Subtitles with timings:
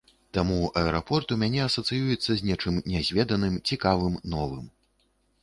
[0.35, 4.65] Таму аэрапорт у мяне асацыюецца з нечым нязведаным, цікавым, новым.